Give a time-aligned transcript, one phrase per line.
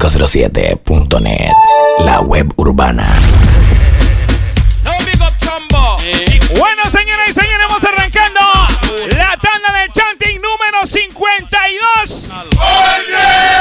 [0.00, 1.52] 507.net,
[2.06, 3.06] la web urbana.
[6.58, 8.40] Bueno, señoras y señores, vamos arrancando
[9.18, 12.30] la tanda de chanting número 52.
[12.58, 13.59] Hoy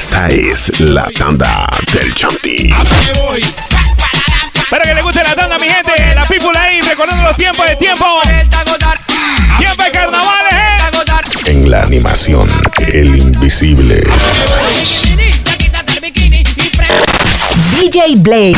[0.00, 2.72] Esta es la tanda del Chanti.
[4.54, 6.14] Espero que les guste la tanda, mi gente.
[6.14, 8.06] La people ahí, recordando los tiempos de tiempo.
[9.58, 11.50] Tiempo de carnavales, ¿eh?
[11.50, 14.02] En la animación, el invisible.
[17.78, 18.56] DJ Blade.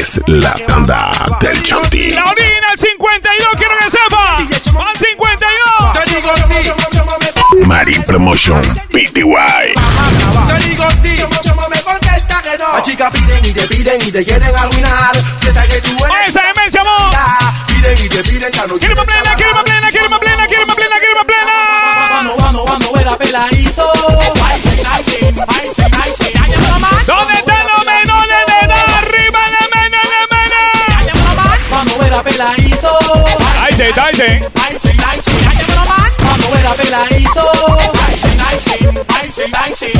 [0.00, 1.12] Es la tanda
[1.42, 2.10] del Chanti.
[2.10, 4.36] La orina al 52, quiero que sepa.
[4.36, 5.92] Al 52.
[5.92, 7.66] te digo sí.
[7.66, 9.74] Mari Promotion PTY.
[10.48, 11.22] Te digo sí.
[11.70, 12.72] Me contesta que no.
[12.72, 15.39] Las chicas piden y te piden y te quieren arruinar.
[32.30, 32.98] Peladito.
[33.76, 34.22] Sí, sí.
[34.62, 35.32] Ay, sí, ay, sí.
[35.48, 36.10] Ay, mamá.
[36.18, 37.52] Vamos, era peladito.
[38.06, 38.88] Ay, sí, ay, sí.
[39.08, 39.92] Ay, sí, ay, sí.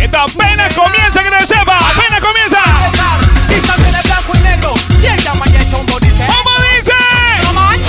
[0.00, 1.78] Esta apenas comienza, que no sepa.
[1.78, 2.58] Apenas comienza.
[4.04, 4.74] Blanco y negro.
[5.00, 5.06] Y
[6.00, 6.26] dice.
[6.26, 6.92] ¿Cómo dice?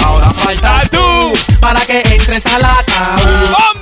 [0.04, 1.34] Ahora falta tú.
[1.60, 3.75] para que entres a la ataúd.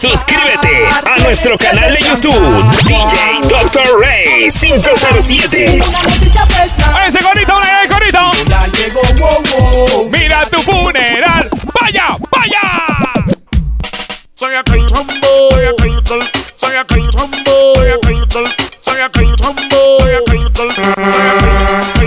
[0.00, 4.00] Suscríbete a nuestro canal de YouTube DJ Dr.
[4.00, 5.82] Ray 507.
[6.94, 7.18] Oye, ese
[8.78, 10.08] llegó, wow, wow.
[10.10, 11.50] Mira tu funeral.
[11.78, 12.60] ¡Vaya, vaya!
[14.34, 16.22] Soy a Kane Rumbo, soy a Kane Col,
[16.56, 18.48] soy a Kane Rumbo, soy a Kane Col,
[18.80, 21.99] soy a Kane Rumbo, soy a Kane Col, soy a Kane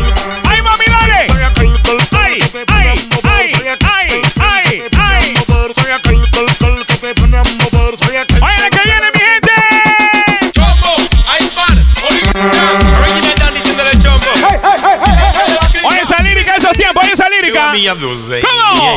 [17.74, 18.48] oye, esa lírica.
[18.48, 18.94] ¿Cómo?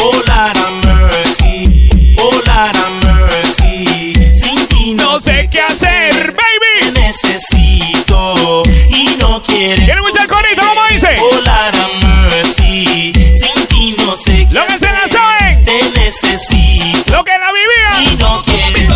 [0.00, 1.88] Oh Lord have mercy,
[2.18, 4.14] oh Lord have mercy.
[4.34, 6.92] Sin ti no, No sé qué hacer, baby.
[6.94, 9.80] te necesito y no quieres.
[9.84, 10.62] ¿Quieren escuchar el corito?
[10.66, 11.16] ¿Cómo dice?
[11.20, 15.08] Oh Lord have mercy, sin ti no sé qué Lo que se la hacer.
[15.18, 15.64] saben.
[15.64, 18.12] Te necesito Lo que la vivía.
[18.12, 18.88] y no quieres.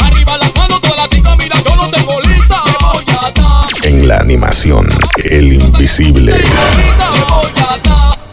[0.00, 2.62] Arriba las manos, toda la chica, mira, yo no tengo lista.
[2.64, 4.88] Te voy a dar, En la animación,
[5.24, 6.32] el invisible.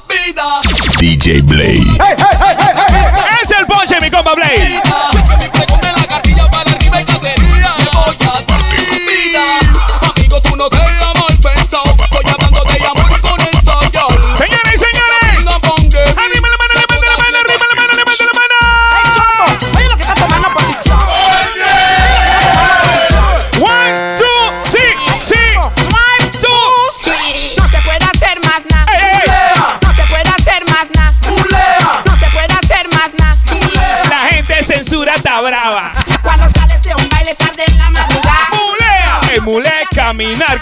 [0.07, 0.59] Vida,
[0.99, 1.97] DJ Blade.
[3.43, 4.86] Es el ponche, mi compa Blade.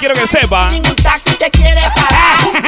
[0.05, 0.69] Quiero que sepa.
[0.69, 2.37] ningún taxi te quiere parar.
[2.43, 2.59] No se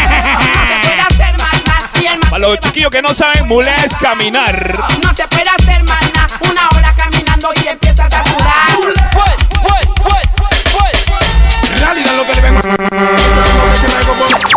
[0.82, 1.90] puede hacer más nada.
[1.94, 4.80] Si el Para los chiquillos que no saben, mulea es caminar.
[5.04, 6.28] No se puede hacer más nada.
[6.50, 8.68] Una hora caminando y empiezas a sudar.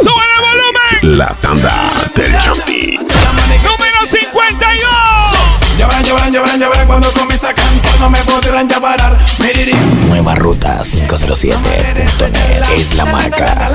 [0.02, 1.18] ¡Suben el volumen!
[1.18, 2.98] La tanda del Chanti.
[2.98, 4.90] Número 52.
[5.76, 8.68] Ya verán, ya verán, ya verán, ya verán cuando comienza a cantar, no me podrán
[8.68, 9.18] ya parar.
[9.38, 9.49] Miriri.
[10.08, 13.68] Nueva ruta 507.net es la marca.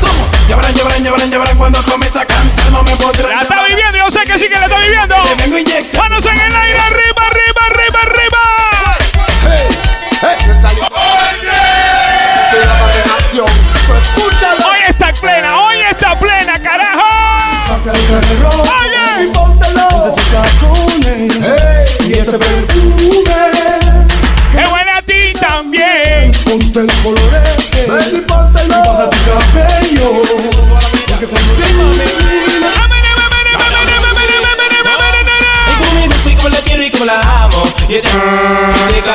[0.00, 0.28] Somos.
[0.48, 3.34] Ya verán, ya verán, ya verán, ya verán cuando comienza a cantar, no me podrán
[3.34, 5.16] La está viviendo, yo sé que sí que la está viviendo.
[5.98, 8.38] Manos en el aire, arriba, arriba, arriba, arriba.
[14.64, 17.02] Hoy está plena, hoy está plena, carajo.
[18.78, 19.04] Oye.
[26.74, 26.88] gusta el
[29.24, 30.22] cabello.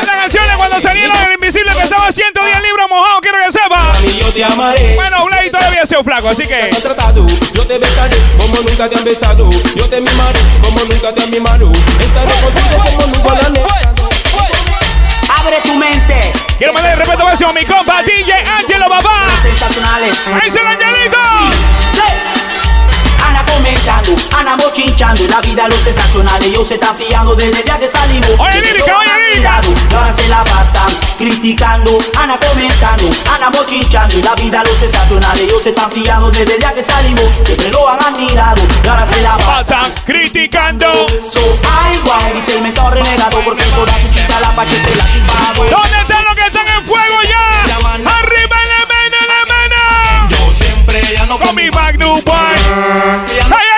[0.05, 1.71] La canción es cuando salieron el invisible
[2.11, 3.91] 110 libros mojado, quiero que sepa.
[4.95, 6.69] Bueno, Blay todavía sido flaco, así que.
[15.39, 16.28] Abre tu mente.
[16.59, 19.27] Quiero mandar el respeto a mi compa DJ Angelo Babá.
[20.41, 21.17] ¡Ahí se el angelito!
[23.25, 27.87] Ana comentando, Ana mochinchando, la vida lo sensacional, ellos se están fiando desde ya que
[27.87, 28.31] salimos.
[28.37, 29.61] Oye, lírica, oye, lírica.
[29.95, 35.69] Ahora se la pasan criticando, Ana comentando, Ana mochinchando, la vida lo sensacional, ellos se
[35.69, 37.23] están fiando desde ya que salimos.
[37.45, 41.07] Que Siempre lo han admirado, ahora se la pasan criticando.
[41.23, 41.39] So,
[41.71, 45.99] ay, guay, dice el mentor renegado, porque toda su chica la paquete la ha ¿Dónde
[46.89, 47.49] ¡Fuego ya!
[47.85, 50.29] ¡Arriba la mano, la mano!
[50.29, 53.68] Yo siempre ya no Con mi Magnum One.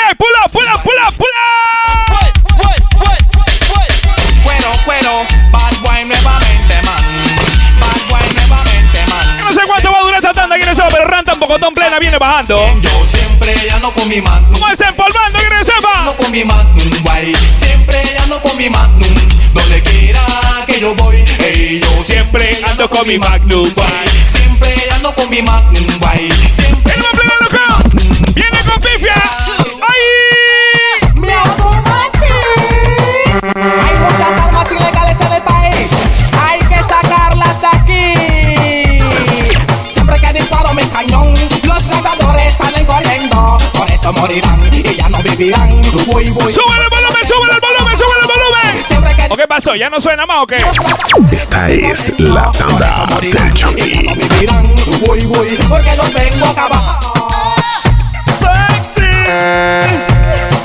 [11.51, 12.57] botón plena viene bajando.
[12.81, 14.59] Yo siempre ando con mi magnum.
[14.61, 15.99] Más empolvando, que sepa.
[15.99, 17.33] Ando con mi magnum, guay.
[17.53, 19.13] Siempre ando con mi magnum.
[19.53, 20.21] Donde quiera
[20.65, 21.25] que yo voy.
[21.39, 24.09] Hey, yo siempre ando con mi magnum, guay.
[24.29, 26.29] Siempre ando con mi magnum, guay.
[26.53, 28.33] Siempre ando con mi.
[28.33, 29.30] Viene con pifia.
[44.21, 44.59] morirán.
[44.61, 44.69] El
[46.89, 49.31] volumen, el volumen, el volumen!
[49.31, 49.75] ¿O qué pasó?
[49.75, 50.57] ¿Ya no suena más o qué?
[51.31, 54.03] Esta es la tanda del Chucky.
[54.03, 54.75] No vivirán.
[58.39, 59.09] ¡Sexy!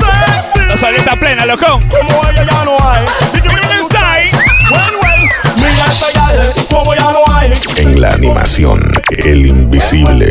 [0.01, 0.61] ¡Sexy!
[0.69, 1.81] No esta plena, loco.
[7.77, 8.81] En la animación,
[9.11, 10.31] el invisible.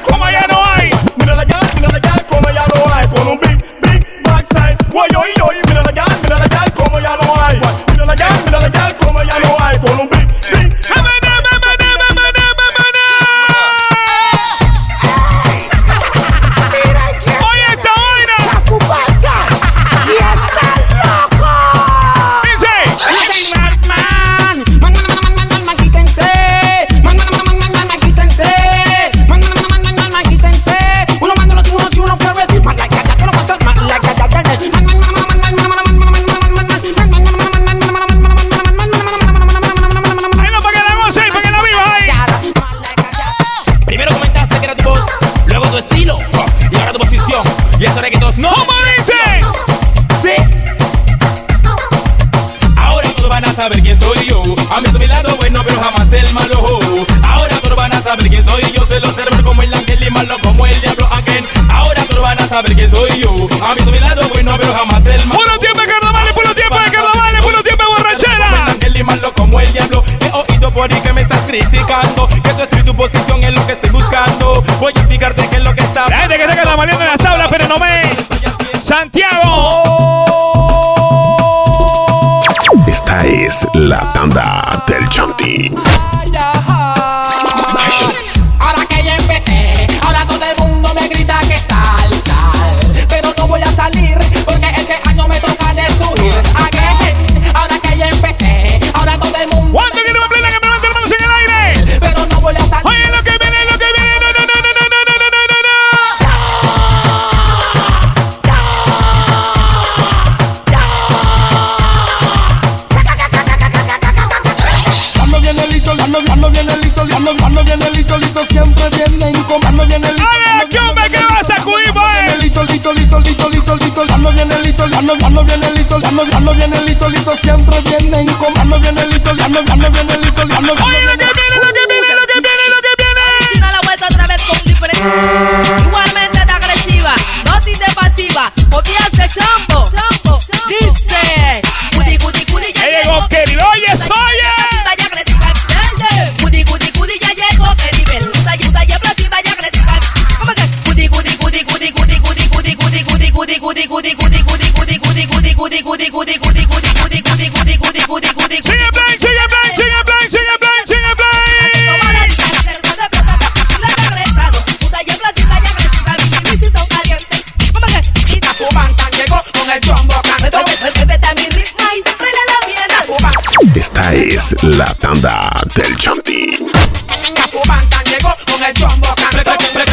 [174.85, 176.57] tanda del Chanti.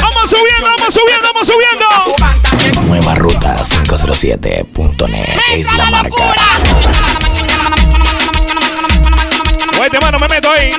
[0.01, 1.87] Vamos subiendo, vamos subiendo, vamos subiendo.
[2.87, 6.35] Nueva ruta 507.net es la marca.
[9.81, 10.73] Oye, mano, me meto ahí.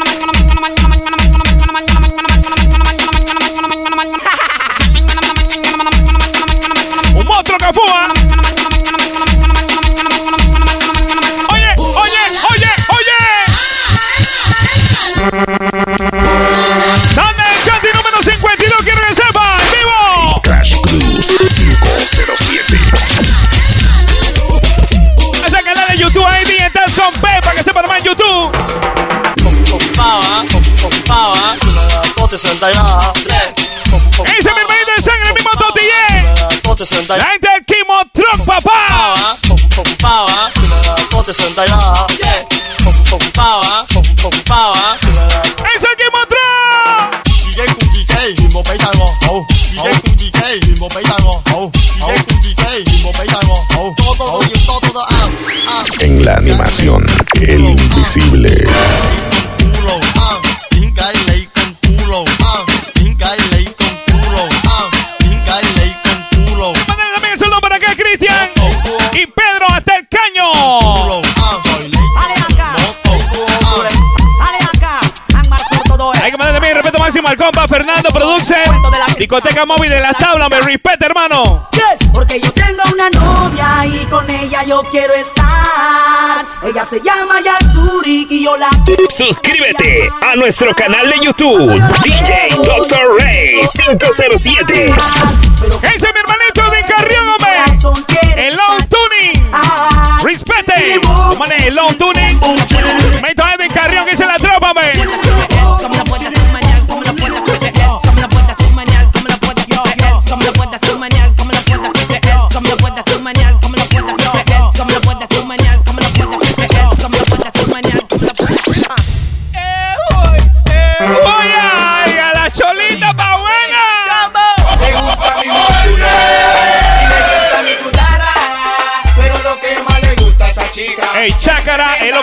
[79.39, 81.69] Discoteca móvil de la tabla, me respeta, hermano.
[82.13, 86.45] Porque yo tengo una novia y con ella yo quiero estar.
[86.61, 88.69] Ella se llama Yasuri y yo la
[89.07, 91.71] Suscríbete a nuestro canal de YouTube,
[92.03, 93.17] DJ Dr.
[93.17, 94.93] Ray 507.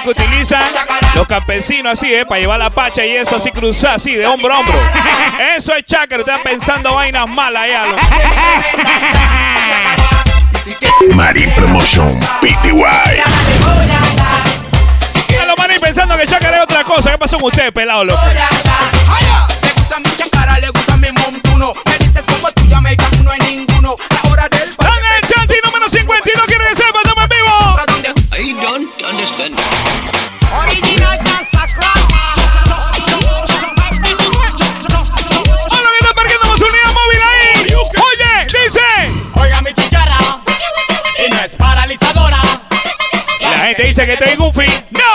[0.06, 0.62] Que utilizan
[1.14, 4.54] los campesinos así, eh, para llevar la pacha y eso así cruzar así de hombro
[4.54, 4.78] a hombro.
[5.56, 7.86] Eso es chácara, están pensando vainas malas ya.
[7.86, 7.96] lo-
[11.14, 12.82] Marín Promotion PTY.
[15.40, 17.10] A los manes pensando que chácara es otra cosa.
[17.12, 18.20] ¿Qué pasó con ustedes, pelado, loco?
[19.62, 21.72] Le gusta mi chacara, le gusta mi montuno.
[21.86, 23.96] Me dices como tú, Jamaica, no hay ninguno.
[24.10, 27.46] La hora del Dame el chanti número 52, quiero que sepa, estamos en vivo.
[28.38, 29.58] I don't understand.
[43.66, 44.66] La gente dice que estoy goofy.
[44.92, 45.05] No.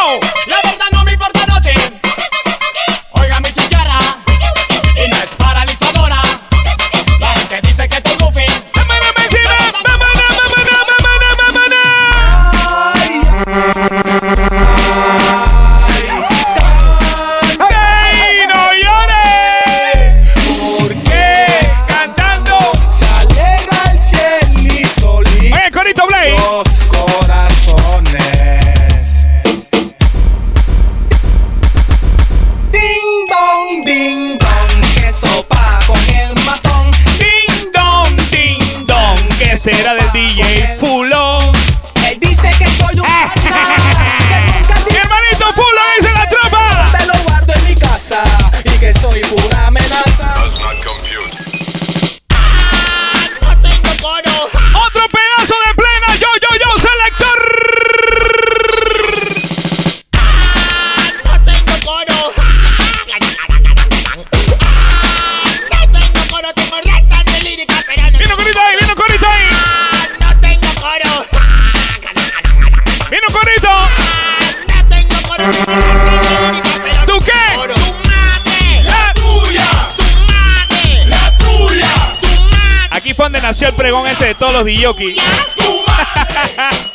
[83.62, 85.22] El pregón ese de todos los DJs.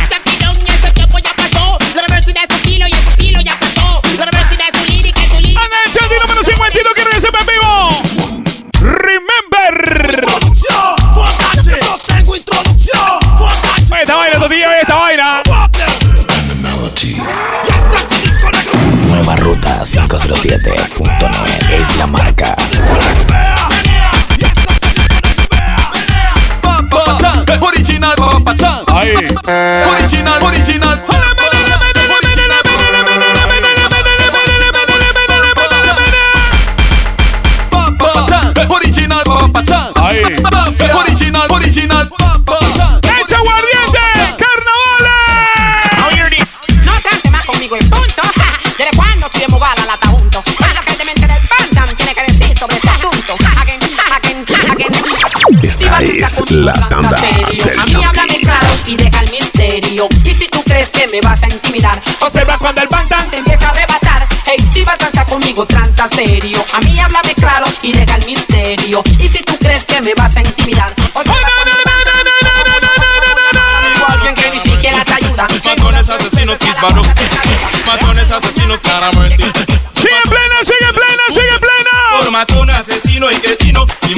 [56.53, 60.09] la tanda del A mí háblame claro y deja el misterio.
[60.25, 62.01] Y si tú crees que me vas a intimidar,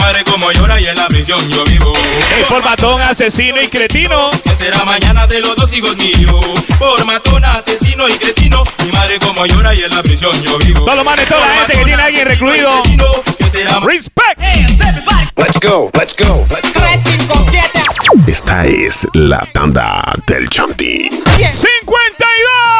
[0.04, 1.94] madre como llora y en la prisión yo vivo.
[2.37, 4.28] ¡Ey, por matón, asesino y cretino!
[4.44, 6.44] ¿Qué será mañana de los dos hijos míos?
[6.78, 8.62] Por matón, asesino y cretino.
[8.84, 10.84] Mi madre como llora y en la prisión yo vivo.
[10.84, 12.82] Todos los manes, toda la gente que tiene a alguien recluido.
[13.38, 14.40] ¿Qué será ¡Respect!
[15.37, 16.80] Let's go, let's go, let's go.
[16.80, 21.08] 357 Esta es la tanda del Chanti.
[21.08, 22.73] 52.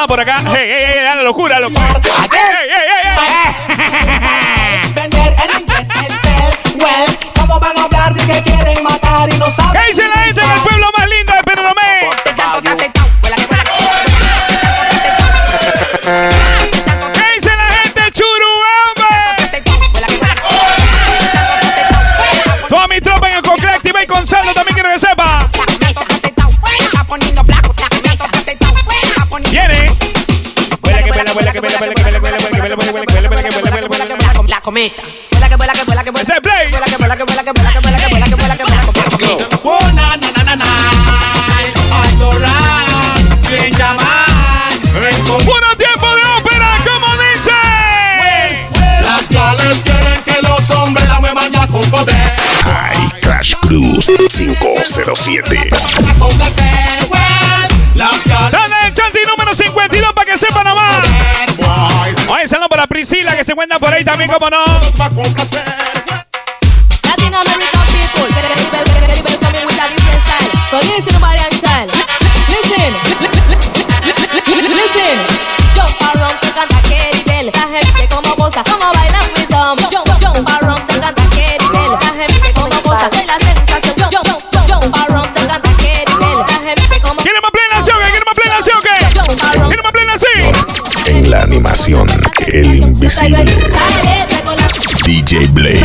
[0.00, 0.42] Llamada por acá.
[0.58, 1.04] ¡Ey, ey, ey!
[1.04, 1.82] ¡La locura, locura!
[1.82, 3.14] ¡Ey, ey, ey,
[4.94, 6.54] vender en investment sell?
[6.80, 9.72] Well, ¿cómo van a hablar de que quieren matar y no saben?
[9.72, 10.90] ¿Qué dice la gente en el pueblo
[34.48, 35.02] la cometa.
[36.42, 36.70] Play.
[45.76, 47.50] Tiempo de ópera, como dice.
[49.02, 52.36] Las cuales quieren que los hombres la muevan ya con poder.
[52.64, 55.70] Ay Crash Cruz 507.
[57.94, 60.66] Dale el chanti número 52 para que sepan
[62.40, 64.64] Ahí saludo para Priscila que se cuenta por ahí también, como no.
[64.64, 64.80] Latin
[72.48, 72.94] listen.
[74.46, 75.20] Listen, listen.
[77.52, 78.54] Gente como como
[95.04, 95.80] DJ Blade.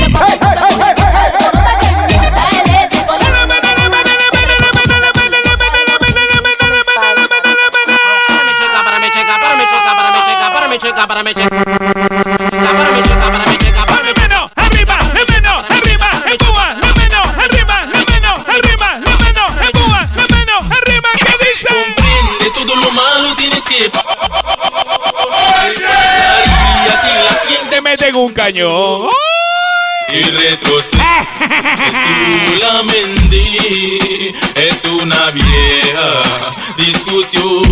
[8.77, 11.64] Para me checa, para me checa, para me checa, para me checa, para me checa,
[28.45, 29.09] cañón.
[30.13, 31.01] y retrocede.
[31.87, 36.21] Es tu la mente, es una vieja
[36.77, 37.63] discusión.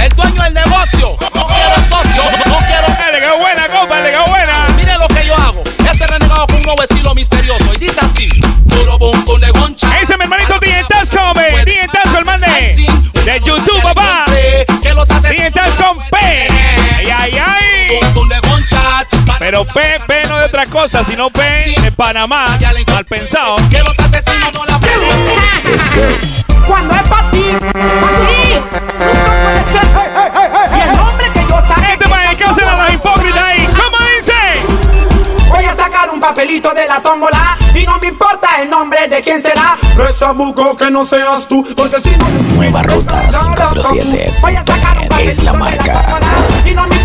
[0.00, 4.30] El dueño del negocio, no quiero socio, no quiero Dale, qué buena, compa, dale, qué
[4.30, 4.66] buena.
[4.76, 5.62] Mire lo que yo hago.
[5.90, 7.70] Ese renegado con un nuevo estilo misterioso.
[7.74, 8.28] Y dice así:
[8.70, 9.35] Puro bombón
[19.46, 21.40] Pero P, P no de otra cosa, sino P
[21.80, 22.58] de Panamá.
[22.92, 23.54] Mal pensado.
[23.70, 24.80] Que los asesinos no la
[26.66, 28.58] Cuando es para ti, para ti,
[28.98, 29.86] nunca puede ser.
[30.76, 31.92] Y el nombre que yo saqué.
[31.92, 33.68] Este para que hacen a los hipócritas ahí.
[33.68, 35.46] ¿Cómo dice?
[35.48, 39.22] Voy a sacar un papelito de la tómbola y no me importa el nombre de
[39.22, 39.76] quién será.
[39.96, 42.26] Reza buco que no seas tú, porque si no.
[42.56, 44.34] Nueva Ruta 507.
[44.40, 46.02] Voy a sacar un Es la papelito de marca.
[46.02, 46.95] tómbola y no me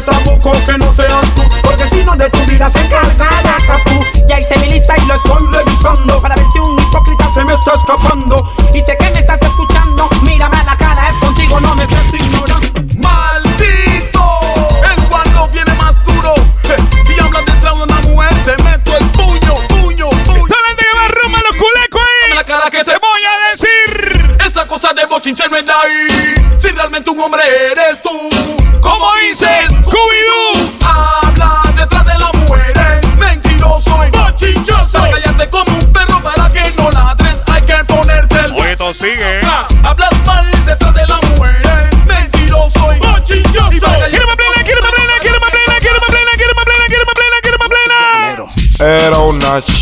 [0.00, 0.18] será.
[0.18, 3.56] Reza buco que no seas tú, Porque si no de tu vida se encarga la
[3.66, 4.04] capú.
[4.26, 7.54] Ya hice mi lista y lo estoy revisando para ver si un hipócrita se me
[7.54, 8.42] está escapando.
[8.72, 9.13] Y sé que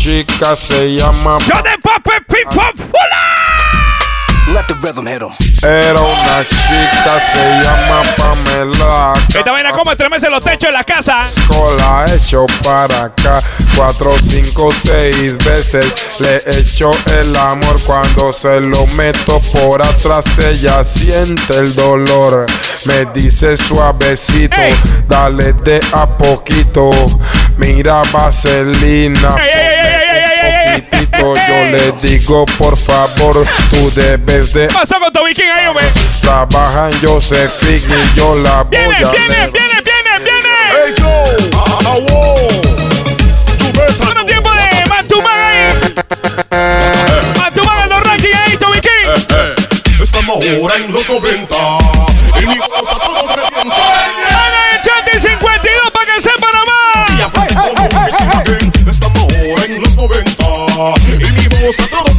[0.03, 1.37] chica, se llama.
[1.47, 2.47] Yo de Pape Pip
[4.53, 5.31] Let the rhythm hit 'em.
[5.63, 9.13] Era una chica, se llama Pamela.
[9.29, 11.21] Esta vaina como estremece los techos de la casa.
[11.77, 13.41] La he hecho para acá
[13.77, 15.85] cuatro, cinco, seis veces.
[16.19, 20.25] Le echo el amor cuando se lo meto por atrás.
[20.37, 22.45] Ella siente el dolor.
[22.83, 24.57] Me dice suavecito,
[25.07, 26.91] dale de a poquito.
[27.57, 29.33] Mira, vaselina.
[31.23, 34.67] Yo le digo, por favor, tú debes de.
[34.67, 35.85] ¿Qué pasó con Toby King ahí, hombre?
[36.21, 37.79] Trabaja en Josephine
[38.13, 39.51] y yo la voy Viene, a viene, leer.
[39.51, 40.49] viene, viene, viene.
[40.71, 41.37] Hey Joe,
[44.05, 45.73] Bueno, tiempo de Mantumán ahí.
[47.39, 49.09] Mantumán en los rankings ahí, Toby King.
[50.01, 51.55] Estamos ahora en los 90
[52.41, 53.75] y mi cosa todos revienta.
[54.53, 57.11] De Chanti 52 para que sepa nomás.
[58.89, 60.32] Estamos ahora en los 90
[60.91, 62.12] y mi voz a todos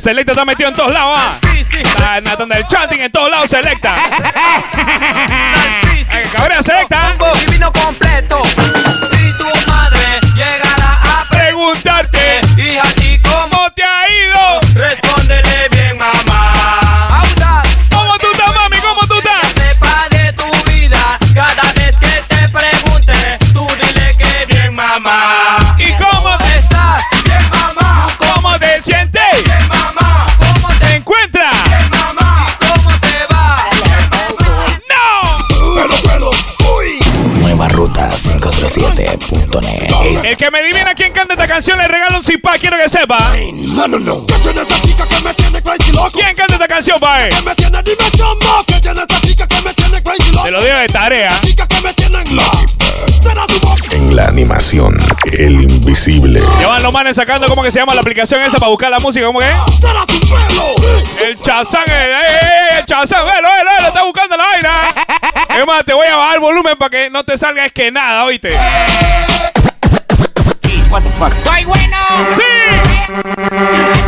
[0.00, 1.38] Selecta está metido en todos lados, ah.
[1.72, 3.96] Está Nathan del chanting en todos lados, selecta.
[6.16, 7.13] Eh, Cabrera, selecta.
[40.94, 43.32] El que quién canta esta canción le regalo un zipá, quiero que sepa.
[43.52, 44.24] No, no.
[44.28, 46.10] ¿Qué tiene esta chica que me tiene crazy loco?
[46.12, 47.30] ¿Quién canta esta canción, pae?
[47.30, 48.64] Que me tiene, dime chombo.
[48.64, 50.44] ¿Qué tiene esta chica que me tiene crazy loco?
[50.44, 51.40] Te lo digo de tarea.
[51.40, 52.38] Chica que me tiene en.
[53.20, 53.44] Será.
[53.90, 54.96] En la animación,
[55.32, 56.40] el invisible.
[56.60, 59.26] Llevan los manes sacando, ¿cómo que se llama la aplicación esa para buscar la música?
[59.26, 59.74] ¿Cómo que es?
[59.80, 60.74] Será su pelo.
[61.24, 64.94] El chazán, el, eh, eh, el chazán, velo, velo, velo, está buscando la vaina.
[65.58, 67.90] Es más, te voy a bajar el volumen para que no te salga es que
[67.90, 68.56] nada, oíste.
[70.96, 71.96] ¡Estoy bueno!
[72.36, 74.03] ¡Sí!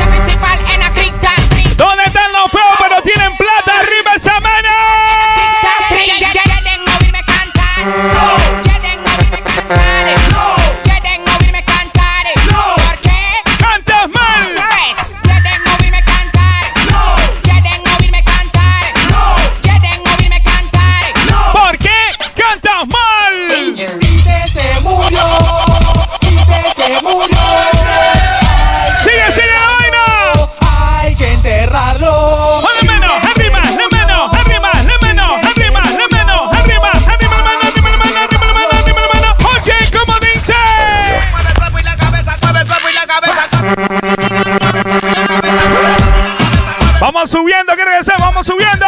[47.26, 48.86] Vamos subiendo, quiero que sea, vamos subiendo.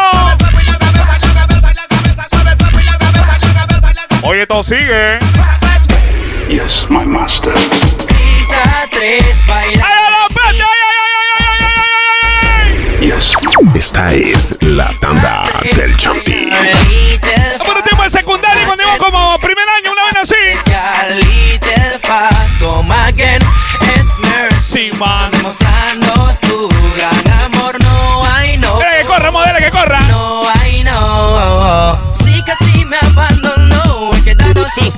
[4.22, 5.18] Oye, esto sigue.
[6.48, 7.52] Yes, my master.
[8.92, 9.84] tres, baila.
[9.84, 10.64] ¡Ay, a la plata!
[13.00, 13.34] ¡Ay, Yes.
[13.74, 15.42] Esta es la tanda
[15.74, 16.48] del Chanti.
[17.66, 20.36] Por tiempo de secundaria cuando iba como primer año, una vez así.
[24.20, 25.30] Mercy, man.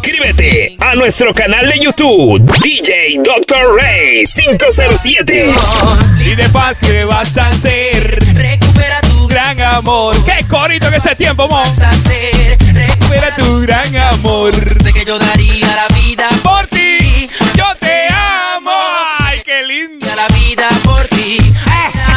[0.02, 3.76] Suscríbete a nuestro canal de YouTube, DJ Dr.
[3.76, 5.52] Ray 507.
[6.24, 8.18] Y de paz que vas a hacer.
[8.32, 10.16] Recupera tu Gran amor.
[10.24, 11.56] ¡Qué corito en ese tiempo, mo!
[11.56, 12.56] vas a hacer.
[12.72, 14.54] Recupera tu gran amor.
[14.82, 18.72] Sé que yo daría la vida Por ti, yo te amo.
[19.18, 20.06] ¡Ay, qué lindo!
[20.16, 21.36] la vida por ti.
[21.66, 22.09] Nada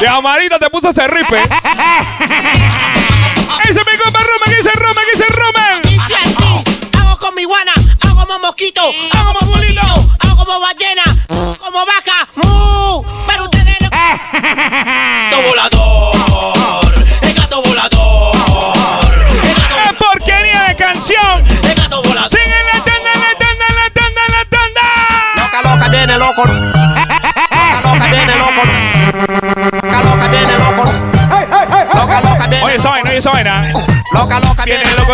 [0.00, 1.42] De amalita te puso ese ripe.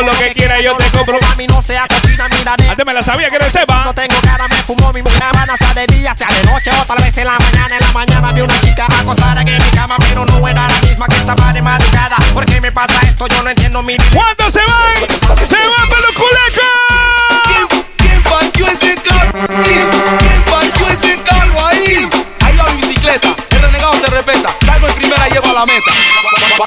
[0.02, 1.18] Loco lo que quiera, yo te compro.
[1.20, 3.82] Mami, no sea cochina, mira Antes me la sabía, que sepa.
[3.84, 5.22] No tengo cara, me fumó mi mujer
[5.58, 7.76] sea de día, sea de noche o tal vez en la mañana.
[7.76, 11.06] En la mañana vi una chica acostada en mi cama, pero no era la misma
[11.06, 12.16] que estaba de madrugada.
[12.34, 13.26] ¿Por qué me pasa esto?
[13.28, 13.96] Yo no entiendo mi.
[14.12, 15.46] ¿Cuántos se van?
[15.46, 17.84] ¡Se van para los culecos!
[17.98, 19.46] ¿Quién partió ese carro?
[19.64, 22.08] ¿Quién, quién partió ese carro ahí?
[22.44, 24.56] Ahí va mi bicicleta, el renegado se respeta.
[24.64, 25.92] Salgo en primera y llego a la meta.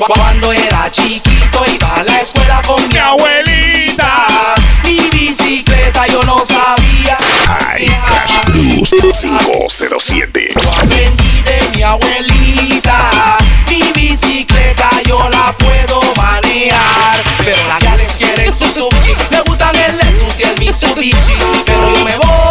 [0.08, 2.39] Cuando era chiquito iba a la escuela con
[3.10, 4.28] abuelita.
[4.84, 7.18] Mi bicicleta yo no sabía.
[7.48, 8.90] Ay, Cash Cruz
[9.22, 10.54] 507.
[10.56, 13.38] Yo aprendí de mi abuelita.
[13.70, 17.24] Mi bicicleta yo la puedo manejar.
[17.44, 19.16] Pero las gales quieren Suzuki.
[19.32, 21.34] Me gustan el Lexus y el Mitsubishi.
[21.66, 22.49] Pero yo me voy.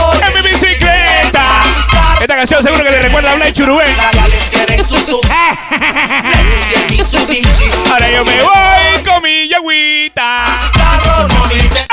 [2.38, 3.96] Canción seguro que le recuerda a Blake Churubén.
[3.96, 5.26] Las gales quieren Suzuki.
[5.26, 7.64] Lexus y el Mitsubishi.
[7.90, 10.70] Ahora yo me voy con mi yagüita.
[10.72, 11.86] Carro no me te-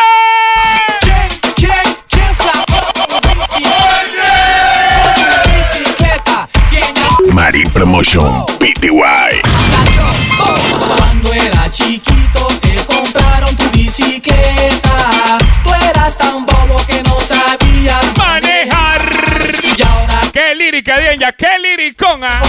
[1.02, 2.94] ¿Quién, quién, quién flapó
[3.58, 3.64] mi
[5.58, 6.48] bicicleta?
[6.70, 9.42] ¿Quién ya Marine Promotion PTY.
[10.96, 15.40] Cuando era chiquito te compraron tu bicicleta.
[20.76, 21.32] ¡Qué lírica, Dienya!
[21.32, 22.42] ¡Qué liricona!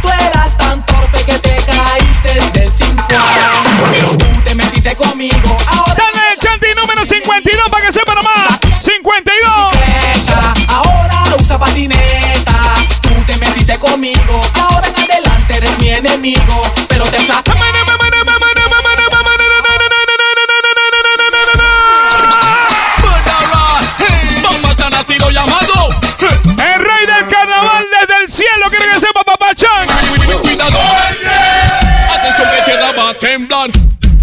[0.00, 3.90] tú eras tan torpe que te caíste del cinturón.
[3.90, 5.56] Pero tú te metiste conmigo.
[5.66, 8.60] Ahora Dale el chanti número 52 para que sepa nomás.
[8.80, 9.72] 52.
[9.72, 12.76] bicicleta, ahora usa patineta.
[13.00, 14.40] Tú te metiste conmigo.
[14.54, 16.62] Ahora en adelante eres mi enemigo.
[16.88, 17.69] Pero te saca.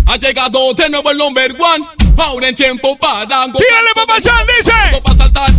[0.08, 1.86] Ha llegado de nuevo el number one.
[2.18, 3.52] Ahora en tiempo para gozar.
[3.52, 5.02] Dígale, papá Chan, dice.
[5.04, 5.52] Para saltar.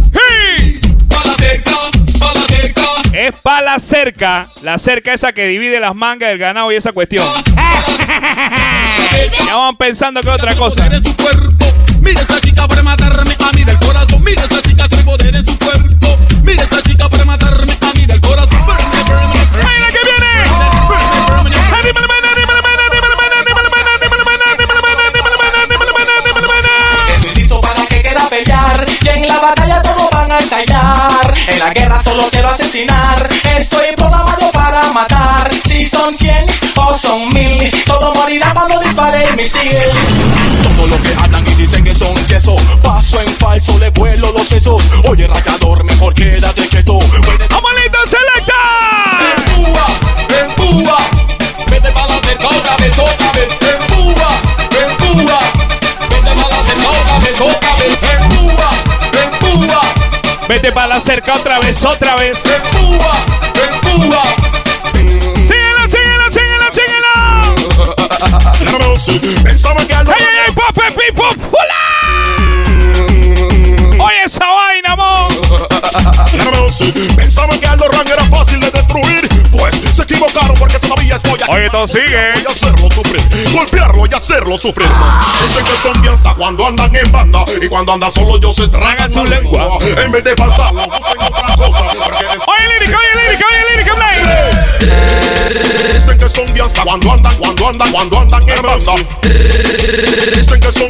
[1.39, 1.73] Cerca,
[2.19, 2.83] pa' la cerca.
[3.13, 6.93] Es para la cerca, la cerca esa que divide las mangas del ganado y esa
[6.93, 7.27] cuestión.
[9.47, 10.89] Ya van pensando que otra cosa.
[12.01, 13.58] Mira esta chica para matarme a mí
[32.69, 35.51] Estoy programado para matar.
[35.67, 36.45] Si son cien
[36.77, 39.79] o son mil Todo morirá cuando dispare el misil.
[40.63, 44.47] Todo lo que hablan y dicen que son yeso Paso en falso, le vuelo los
[44.47, 44.83] sesos.
[45.09, 46.68] Oye, rayador, mejor quédate
[60.49, 62.39] Vete para la cerca otra vez, otra vez.
[62.47, 63.13] Empúa,
[63.71, 64.23] empúa.
[65.47, 67.13] ¡Síguelo, síguelo, síguelo, síguelo!
[69.43, 70.55] Pensaba que algo ¡Ay, ay, ay!
[70.55, 71.29] ¡Pope, pipo!
[71.53, 71.83] ¡Hola!
[74.03, 75.29] ¡Oye esa vaina, mo!
[77.15, 79.29] Pensaban que Aldo Ran era fácil de destruir.
[79.51, 80.48] Pues se equivocaron
[81.25, 81.45] aquí.
[81.53, 82.33] Oye, todo sigue.
[82.43, 84.89] Y hacerlo sufrir, golpearlo y hacerlo sufrir.
[85.43, 87.45] Dicen que son bien hasta cuando andan en banda.
[87.61, 89.79] Y cuando andan solo yo se tragan su lengua.
[89.81, 91.85] En vez de faltarlo, usen otra cosa.
[92.03, 93.47] Porque ¡Oye, lírica, oye, lírica,
[96.38, 98.92] son bien hasta cuando andan, cuando andan, cuando andan en banda.
[100.37, 100.88] Dicen que son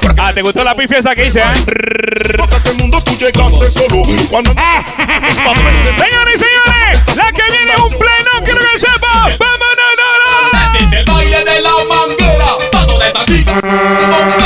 [0.00, 1.42] porque Ah, ¿te gustó la pifia esa que hice, eh?
[1.42, 4.02] a este mundo tú llegaste solo.
[4.30, 5.96] Cuando aprender.
[5.96, 9.28] Señores y señores, la que viene es un pleno, quiero que sepa.
[9.38, 12.46] ¡Vámonos, no, Este es el baile de la manguera.
[12.72, 14.45] Pa' toda esa chica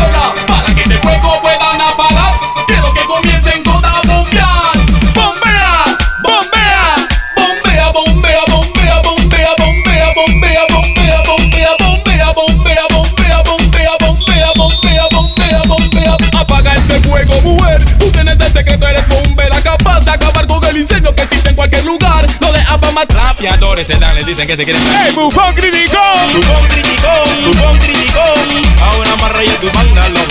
[23.84, 25.98] se dan, les dicen que se quieren ¡Ey, bufón criticón!
[26.34, 30.26] Bufón criticón, bufón criticón Ahora amarra ya tu pantalón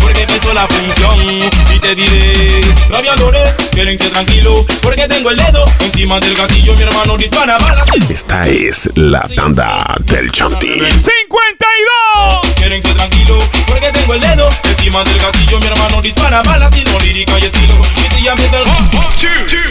[0.00, 5.64] Porque te hizo la función Y te diré Rabiadores, quédense tranquilos Porque tengo el dedo
[5.80, 10.68] encima del gatillo Mi hermano dispara balas Esta es la tanda del Chanti.
[10.68, 12.54] ¡52!
[12.56, 16.98] Quédense tranquilos Porque tengo el dedo encima del gatillo Mi hermano dispara balas Y no
[16.98, 18.64] lírica y estilo Y si ya empieza el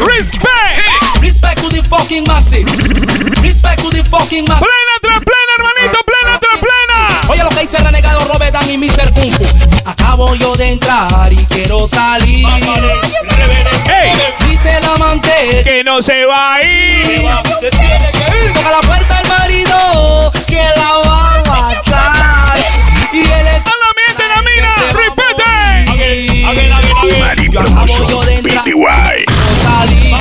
[0.05, 1.10] ¡Respect!
[1.21, 2.65] Respect to the fucking maxi
[3.41, 5.99] Respect to the fucking maxi ¡Plena tras plena, hermanito!
[6.03, 7.21] ¡Plena tras plena!
[7.29, 9.13] Oye lo que dice Renegado Robetan y Mr.
[9.13, 9.43] Kung Fu
[9.85, 12.47] Acabo yo de entrar y quiero salir
[13.89, 14.11] ¡Ey!
[14.49, 17.21] Dice el amante ¡Que no se va a ir!
[18.53, 22.57] Toca la puerta el marido que la va a matar
[23.13, 24.69] Y él es ¡A la miente, la mina!
[24.93, 25.51] ¡Respete!
[27.51, 29.25] Yo acabo yo de entrar PTY.
[29.25, 30.15] quiero salir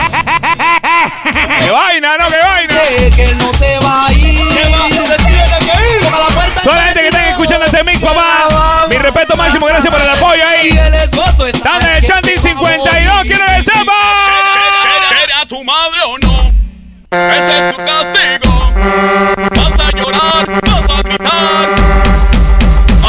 [1.65, 2.75] ¡Qué vaina, no, qué vaina!
[2.99, 4.39] Que que él no se va a ir
[6.01, 8.87] Toca la puerta Toda la gente que está escuchando este mix, papá.
[8.89, 10.71] Mi respeto máximo, gracias por el apoyo ahí.
[10.71, 13.93] de Chanti 52, quiero que sepa.
[15.23, 16.53] ¿Era tu madre o no?
[17.11, 18.73] Ese es tu castigo.
[19.57, 21.69] Vas a llorar, vas a gritar.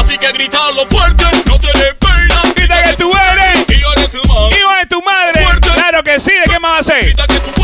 [0.00, 2.42] Así que gritalo fuerte, no te dé pena.
[2.54, 4.58] Grita que tú eres Y yo eres tu madre.
[4.58, 5.46] hijo de tu madre.
[5.74, 6.98] Claro que sí, ¿de qué más va a?
[7.00, 7.61] Grita que tú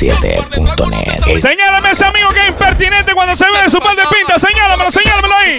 [0.00, 1.40] 507.net.
[1.42, 4.38] Señálame ese amigo que es impertinente cuando se ve de su par de pinta.
[4.38, 5.58] Señálamelo, señálamelo ahí.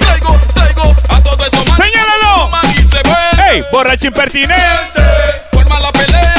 [1.77, 2.49] Señálalo.
[3.51, 5.03] ¡Ey, borracho impertinente!
[5.51, 6.30] Forma la pelea,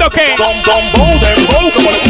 [0.00, 0.36] diciendo que...
[0.36, 2.09] Son, son, bow, dembow,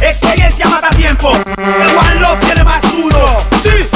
[0.00, 1.32] Experiencia mata tiempo.
[1.56, 3.36] El One Love tiene más duro.
[3.62, 3.88] Sí.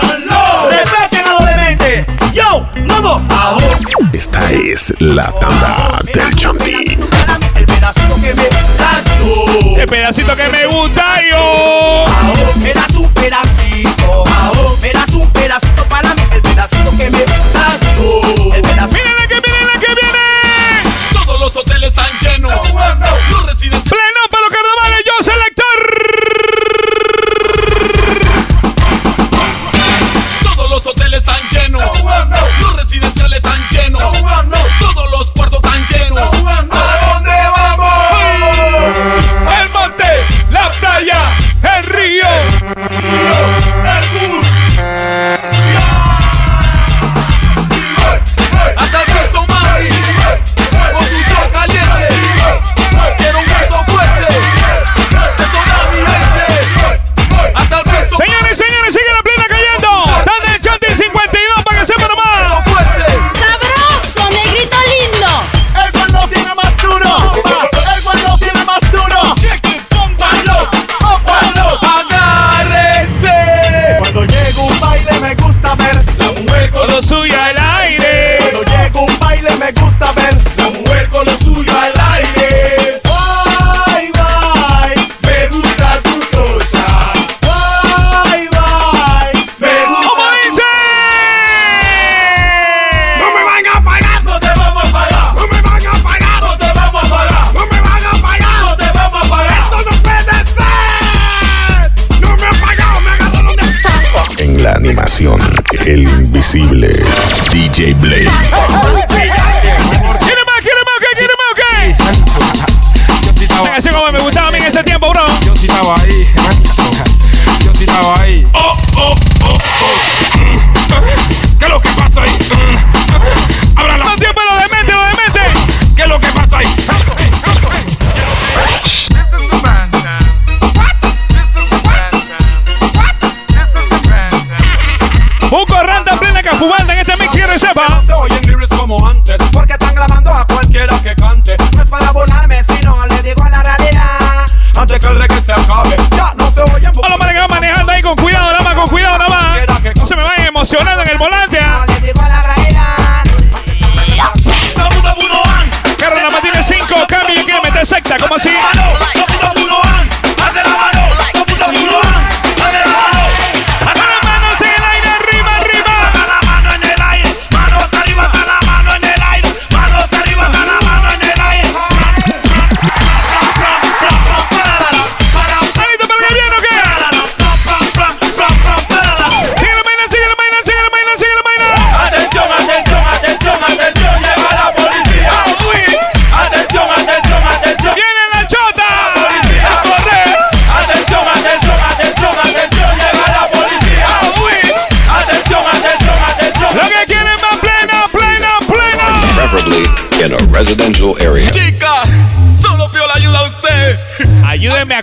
[0.00, 0.70] One Love.
[0.70, 2.06] Respeten a los dementes.
[2.32, 3.22] Yo, vamos.
[3.30, 3.66] Ahora.
[4.12, 7.00] Esta es la tanda del chantín.
[7.56, 8.48] El pedacito que me
[8.78, 9.76] das tú.
[9.76, 12.06] El pedacito que me gusta yo.
[12.06, 14.24] Ahora, me das un pedacito.
[14.40, 16.22] Ahora, me das un pedacito para mí.
[16.32, 17.31] El pedacito que me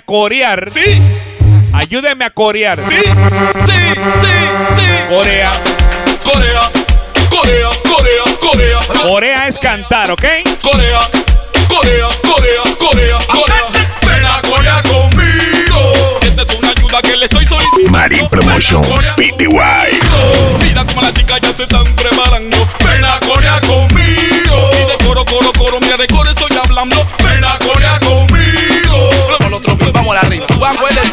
[0.10, 0.72] corear.
[0.72, 0.99] Sí.
[1.72, 2.80] Ayúdeme a corear.
[2.82, 3.80] Sí, sí,
[4.22, 4.34] sí,
[4.76, 4.88] sí.
[5.07, 5.51] Corea.
[6.24, 6.62] Corea,
[7.30, 8.80] Corea, Corea, Corea.
[9.03, 10.24] Corea es cantar, ¿ok?
[10.64, 11.01] Corea,
[11.68, 13.66] Corea, Corea, Corea, Corea.
[14.07, 15.93] Ven a Corea conmigo.
[16.22, 17.91] Sientes una ayuda que le estoy solicitando.
[17.91, 18.82] Marín Promotion
[19.16, 19.99] PTY.
[20.64, 22.57] Mira como las chicas ya se están preparando.
[22.84, 24.72] Ven a Corea conmigo.
[24.74, 26.49] Y de coro, coro, coro, mira de coro estoy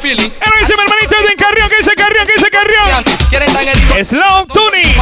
[0.06, 0.30] feeling.
[0.40, 2.26] Él dice mi hermanito Edwin Carrión, ¿qué dice Carrión?
[2.26, 3.04] ¿Qué dice Carrión?
[3.28, 4.04] ¿Quieren estar en el hilo?
[4.04, 4.94] Slow Tuning.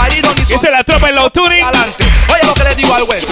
[0.49, 1.63] Dice la tropa en Low Tuning.
[1.63, 2.05] Adelante.
[2.33, 3.25] Oye lo que le digo al juez.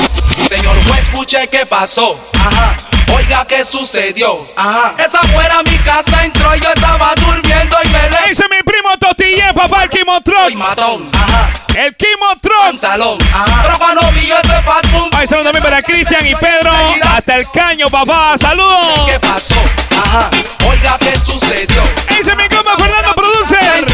[0.48, 2.18] Señor juez, escuche qué pasó.
[2.34, 2.76] Ajá.
[3.14, 4.46] Oiga qué sucedió.
[4.56, 4.94] Ajá.
[5.02, 8.28] Esa fuera mi casa entró y yo estaba durmiendo y me le.
[8.28, 8.61] Dice mi
[8.92, 10.58] primo Totille, papá, el Kimotron.
[10.58, 11.10] matón.
[11.14, 11.50] Ajá.
[11.74, 12.78] El Kimotron.
[12.78, 13.18] Pantalón.
[13.32, 14.10] Ajá.
[14.12, 15.10] Vi yo ese fat boom.
[15.12, 16.72] Ay, saludos también para Cristian y Pedro.
[17.04, 18.36] Hasta el caño, papá.
[18.38, 19.08] Saludos.
[19.10, 19.60] ¿Qué pasó?
[20.04, 20.30] Ajá.
[20.68, 21.82] Oiga qué sucedió.
[22.08, 23.86] Dice mi compa Fernando Producer.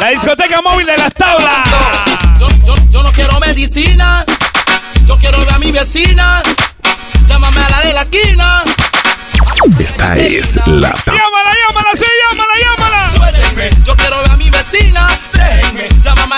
[0.00, 1.70] La discoteca móvil de las tablas.
[2.38, 4.24] Yo, yo, yo no quiero medicina.
[5.06, 6.42] Yo quiero ver a mi vecina.
[7.26, 8.64] Llámame a la de la esquina.
[9.78, 11.20] Esta es la tanda.
[11.20, 13.10] Llámala, llámala, sí, llámala, llámala.
[13.10, 15.20] Suéltenme, yo quiero ver mi vecina.
[15.32, 15.88] Déjenme,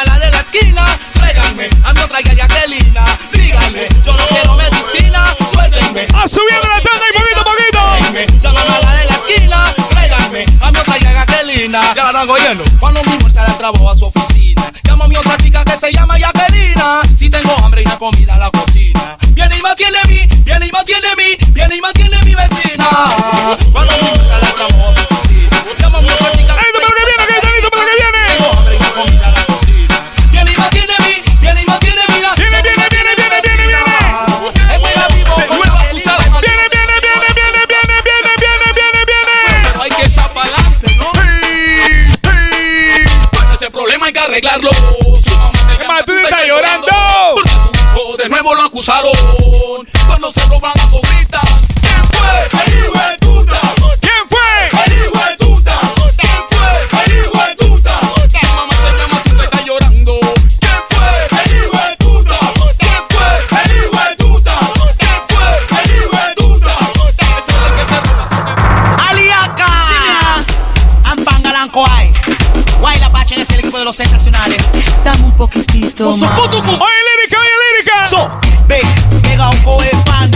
[0.07, 0.99] la de la esquina.
[1.15, 3.19] Tráiganme a mi otra Jacquelina.
[3.33, 5.35] Díganme, yo no quiero medicina.
[5.53, 6.07] Suéltenme.
[6.15, 7.93] A subiendo la tanda y poquito a poquito.
[7.95, 9.75] Déjenme, llámame a la de la esquina.
[9.91, 11.95] Tráiganme a mi otra Jacquelina.
[11.95, 12.65] Ya la están oyendo.
[12.81, 14.73] Cuando mi mujer sale al trabajo a su oficina.
[14.85, 17.03] Llamo a mi otra chica que se llama Jacquelina.
[17.17, 19.19] Si tengo hambre y hay comida en la cocina.
[19.31, 22.89] Viene y mantiene mi, viene y mantiene mi, viene y mantiene mi vecina.
[23.73, 24.22] Cuando mi
[44.33, 44.71] arreglarlo.
[44.71, 46.89] Su mamá se llama ¿Tú Tuta estás y llorando?
[47.35, 49.13] Porque su hijo de nuevo lo acusaron.
[50.07, 50.73] Cuando se roban
[76.11, 76.39] más.
[76.39, 78.07] Oye, lírica, oye, lírica.
[78.07, 78.31] So,
[78.67, 78.83] ve,
[79.29, 80.31] llega un coe pan.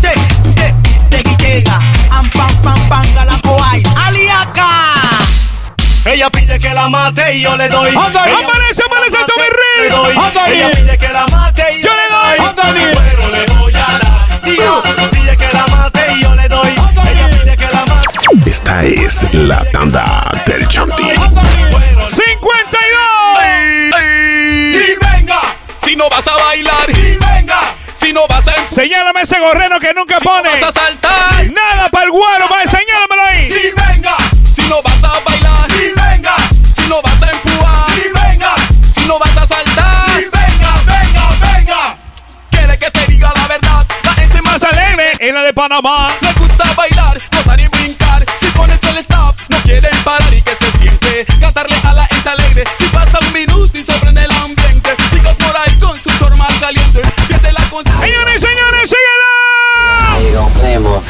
[0.00, 0.12] Te,
[0.54, 0.74] te,
[1.10, 1.80] te guitega.
[2.10, 3.82] Am pam pam pam galancoay.
[4.04, 4.94] Aliaca.
[6.04, 7.88] Ella pide que la mate y yo le doy.
[7.96, 8.32] Anda ahí.
[8.32, 9.82] Ella Amanece, amanece, pide que Tommy la mate, Rey.
[9.82, 10.16] le doy.
[10.26, 10.52] Anda ahí.
[10.60, 12.46] Ella pide que la mate y Yo le doy.
[12.48, 12.92] Anda ahí.
[13.10, 14.40] Pero le voy a dar.
[14.42, 16.68] Si yo pide que la mate y yo le doy.
[17.10, 18.06] Ella pide que la mate.
[18.50, 21.04] Esta es la tanda del Chanti.
[21.04, 22.55] 52.
[25.96, 26.90] Si no vas a bailar.
[26.90, 28.68] Y venga, si no vas a.
[28.68, 30.50] Señálame ese gorreno que nunca Si no pone.
[30.50, 31.50] vas a saltar.
[31.50, 33.46] Nada para el guaro, va, señálamelo ahí.
[33.46, 34.14] Y venga,
[34.52, 35.70] si no vas a bailar.
[35.70, 36.36] Y venga,
[36.74, 37.90] si no vas a empujar.
[37.96, 38.54] Y venga,
[38.94, 40.20] si no vas a saltar.
[40.20, 41.96] Y venga, venga, venga.
[42.50, 43.86] Quiere que te diga la verdad.
[44.04, 46.10] La gente más alegre en la de Panamá.
[46.20, 48.22] le gusta bailar, gozar y brincar.
[48.38, 51.24] Si pones el stop, no quieren parar y que se siente.
[51.40, 51.75] Cantarle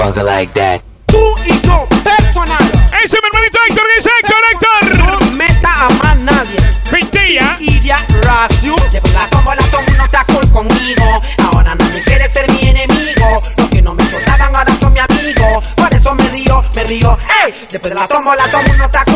[0.07, 0.81] motherfucker like that.
[1.07, 2.71] Tú y yo, personal.
[3.03, 4.99] Ese es mi hermanito Héctor, dice Héctor, Héctor.
[4.99, 6.59] No meta a más nadie.
[6.91, 7.57] Pintilla.
[7.59, 8.77] Idia Racio.
[8.91, 11.23] Llevo la tómbola, todo mundo está cool conmigo.
[11.45, 13.43] Ahora nadie quiere ser mi enemigo.
[13.57, 15.63] Los que no me importaban ahora son mi amigo.
[15.77, 17.19] Por eso me río, me río.
[17.45, 17.55] ¡Ey!
[17.71, 19.16] Después de la tómbola, todo mundo está cool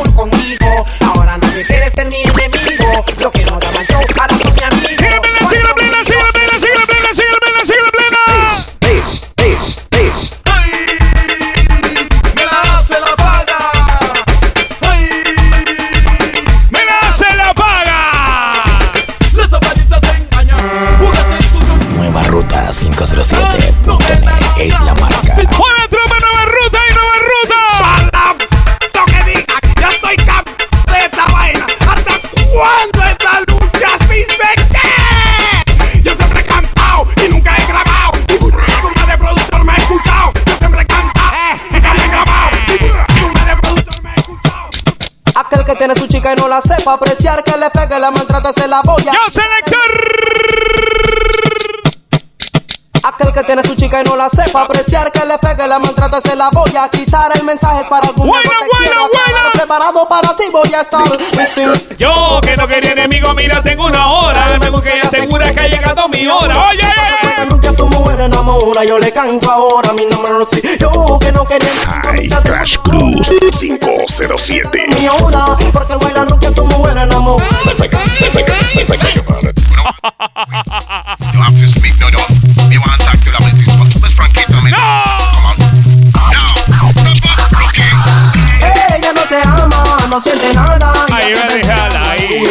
[46.51, 49.12] la sepa apreciar, que le pegue, la maltrata, se la voy a.
[49.12, 49.78] Yo selector.
[53.03, 56.20] Aquel que tiene su chica y no la sepa apreciar, que le pegue, la maltrata,
[56.20, 57.30] se la voy a quitar.
[57.36, 59.53] El mensaje es para algún Buena, buena, aclarar.
[59.53, 61.05] Preparado para ti voy a estar.
[61.96, 64.59] Yo que no quería enemigo, mira, tengo una hora.
[64.59, 66.68] Me busqué y asegura que ha llegado mi hora.
[66.68, 66.92] Oye,
[68.51, 70.61] enamora, yo le canto ahora mi número sí.
[70.78, 71.70] Yo que no quería
[72.05, 73.28] Ay, Crash Cruz
[73.59, 74.86] 507.
[74.98, 77.44] mi hora, porque el bailando que a su mujer enamora.
[81.32, 82.18] You have to speak, no, no.
[82.68, 83.42] Me want to talk to them.
[84.03, 84.72] Let's Franquito, man.
[84.72, 85.57] Come on.
[86.68, 87.86] Now, step up, rookie.
[88.96, 90.92] Ella no te ama, no siente nada.
[91.12, 92.42] Ahí me déjala ahí.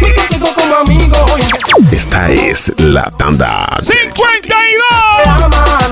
[0.00, 1.26] Me consigo como amigo.
[1.92, 3.66] Esta es la tanda.
[3.86, 4.33] Te ama,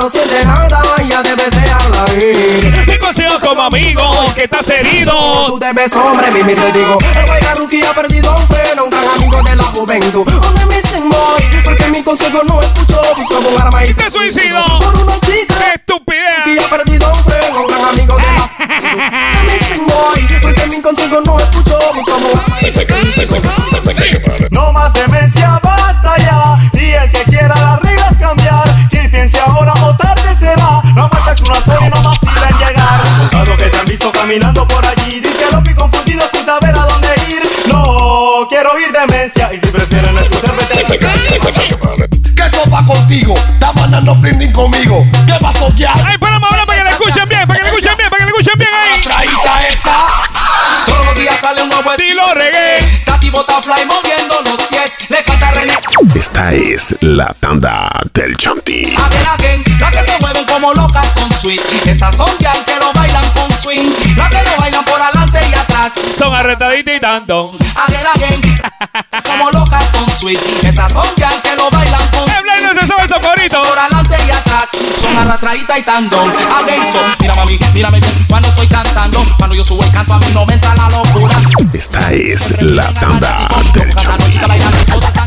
[0.02, 2.86] no siente nada, ya debes dejarla ir.
[2.86, 4.02] Te consigo como amigo
[4.34, 5.46] que estás herido.
[5.46, 6.98] Tú debes, hombre, mi te digo.
[7.14, 10.26] El bailar rookie ha perdido un freno, un gran amigo de la juventud.
[10.44, 13.00] Hombre, me dicen boy, porque mi consejo no escuchó.
[13.16, 14.64] Busco un arma y se ¡Qué suicidio!
[14.80, 15.54] Por una chica.
[15.54, 16.46] ¡Qué estupidez!
[16.46, 18.98] Rookie ha perdido un freno, un gran amigo de la juventud.
[19.46, 21.78] Me dicen boy, porque mi consejo no escuchó.
[21.94, 26.71] Busco un arma y se No más demencia, basta ya.
[31.66, 33.00] Y no vacilen en llegar.
[33.18, 35.20] Contado que te han visto caminando por allí.
[35.20, 37.42] Dice lo que confundido sin saber a dónde ir.
[37.68, 39.52] No quiero oír demencia.
[39.52, 41.40] Y si prefieren escuchar, vete a la calle.
[42.34, 43.34] ¿Qué sopa contigo?
[43.36, 45.06] Está mandando brinding conmigo.
[45.26, 45.92] ¿Qué pasó ya?
[46.04, 48.24] Ay, ponemos ahora para que le escuchen bien, para que le escuchen bien, para que
[48.24, 49.00] le escuchen bien ahí.
[49.00, 49.96] Traída esa.
[50.86, 52.80] Todos los días sale un nuevo estilo reggae.
[53.04, 54.31] Tati Butterfly moviendo
[54.82, 55.10] los pies.
[55.10, 55.72] Le canta René.
[56.14, 58.94] Esta es la tanda del Chanti.
[59.34, 59.62] Again.
[59.78, 61.60] Las que se mueven como locas son sweet.
[61.86, 63.90] Esas son ya que lo bailan con swing.
[64.16, 65.92] Las que lo bailan por adelante y atrás.
[66.18, 67.52] Son arretaditas y tanto.
[67.76, 68.56] Again, again.
[69.24, 70.38] Como locas son sweet.
[70.62, 72.74] Esas son ya que lo bailan con swing.
[72.74, 73.02] no se sabe.
[73.48, 74.68] Por adelante y atrás.
[75.00, 76.30] Son arrastraditas y tandón.
[76.30, 76.98] Again, so.
[77.20, 79.24] Mira mami, mírame bien cuando estoy cantando.
[79.38, 81.36] Cuando yo subo el canto a mí no me entra la locura.
[81.72, 84.32] Esta es la tanda del Chanti.
[84.84, 85.21] ¡Querían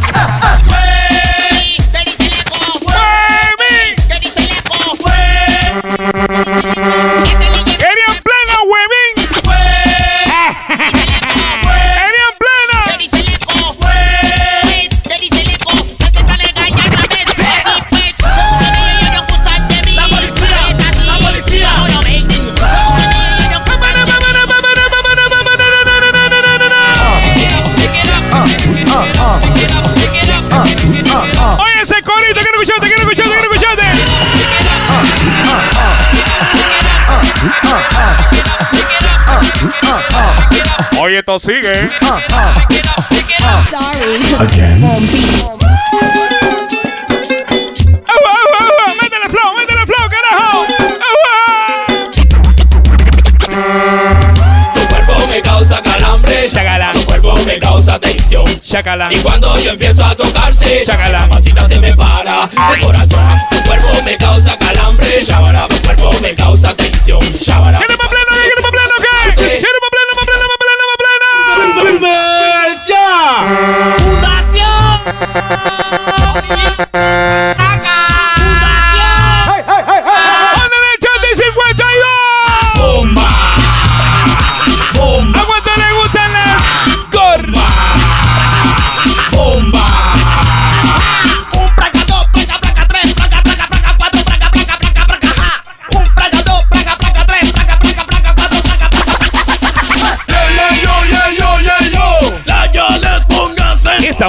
[41.25, 41.89] esto sigue.
[48.07, 48.93] ¡Agua, agua, agua!
[49.01, 50.65] ¡Métele flow, métele flow, carajo!
[54.75, 56.47] Tu cuerpo me causa calambre.
[56.93, 58.45] Tu cuerpo me causa tensión.
[59.09, 63.37] Y cuando yo empiezo a tocarte, la mamacita se me para el corazón.
[63.49, 65.25] Tu cuerpo me causa calambre.
[65.25, 66.84] Shabara, tu cuerpo me causa tensión.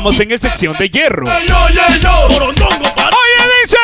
[0.07, 1.27] Estamos en el sección de hierro.
[1.27, 1.43] Oye,
[3.65, 3.77] dice.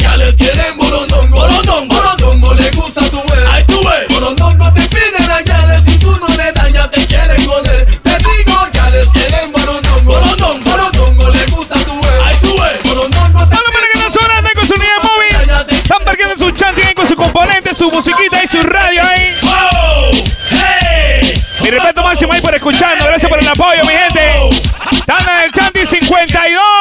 [0.00, 1.36] Ya les quieren borondongo.
[1.36, 1.94] Borondongo.
[1.94, 3.44] Borondongo le gusta tu vez.
[3.48, 4.08] Ay, tú ves.
[4.08, 7.86] Borondongo te piden a ya si tú no le das ya te quieren joder.
[8.02, 10.10] Te digo, ya les quieren borondongo.
[10.10, 10.68] Borondongo.
[10.68, 12.20] Borondongo le gusta tu vez.
[12.24, 12.82] Ay, tú ves.
[12.82, 15.36] Borondongo te que no suenan con su unidad móvil.
[15.70, 19.36] Están parqueando su chanti ahí con su componente, su musiquita y su radio ahí.
[21.62, 23.04] Mi respeto máximo ahí por escuchando.
[23.04, 24.49] Gracias por el apoyo, mi gente.
[25.84, 26.79] 2052.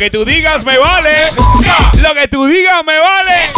[0.00, 1.10] Que tú digas me vale.
[2.00, 3.50] Lo que tú digas me vale.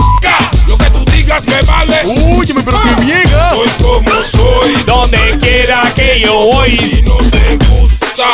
[0.66, 2.00] Lo que tú digas me vale.
[2.36, 2.90] Óyeme, pero que
[3.36, 3.50] ¿ah?
[3.54, 4.74] Soy como soy.
[4.84, 6.76] Donde quiera que yo voy.
[6.76, 8.24] Si no te gusta,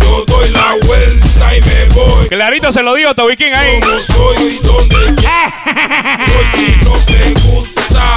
[0.00, 2.28] yo doy la vuelta y me voy.
[2.28, 3.78] Clarito se lo digo, King ahí.
[3.78, 6.46] Como soy, donde quiera voy.
[6.56, 8.15] Si no te gusta,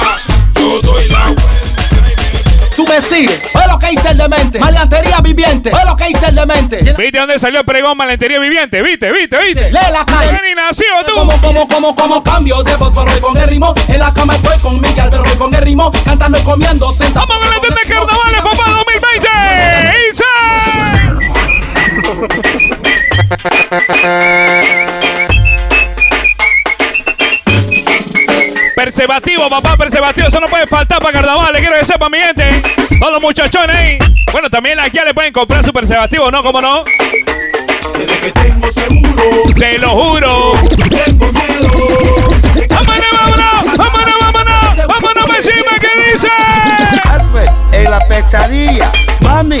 [3.00, 4.58] Sigues, es lo que dice el demente.
[4.58, 6.94] Maleantería viviente, es lo que dice el demente.
[6.96, 8.82] ¿Viste dónde salió el pregón malentería viviente?
[8.82, 9.70] ¿Viste, viste, viste?
[9.70, 10.32] Lee la calle.
[10.32, 11.14] Ven y nació tú.
[11.14, 13.72] Como, como, como, como cambio de voz, pero hoy con el ritmo.
[13.88, 15.90] En la cama estoy con Miguel, pero hoy con el ritmo.
[16.04, 17.26] Cantando y comiendo, sentado.
[17.26, 19.30] Vamos con la tenda de carnavales, papá 2020.
[28.90, 30.26] Preservativo, papá, preservativo.
[30.26, 31.52] Eso no puede faltar para carnaval.
[31.52, 32.60] Le quiero que sepa, mi gente.
[32.98, 33.98] Todos los muchachones ahí.
[34.32, 36.42] Bueno, también aquí ya le pueden comprar su preservativo, ¿no?
[36.42, 36.82] ¿Cómo no?
[37.96, 39.22] Desde que tengo seguro,
[39.56, 40.50] Te lo juro.
[41.06, 41.70] tengo miedo.
[42.68, 43.76] ¡Vámonos, vámonos!
[43.76, 44.76] ¡Vámonos, vámonos!
[44.76, 45.78] ¡Vámonos, vecina!
[45.80, 46.28] ¿Qué dice?
[47.70, 48.90] En la pesadilla.
[49.20, 49.60] Mami,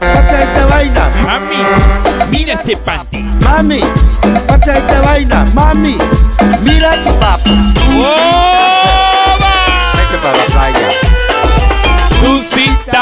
[0.00, 1.10] pasa esta vaina.
[1.22, 1.56] Mami,
[2.28, 3.22] mira ese panty.
[3.22, 3.82] Mami,
[4.48, 5.46] pasa esta vaina.
[5.54, 5.96] Mami,
[6.62, 7.38] mira tu papá.
[7.94, 8.53] Vete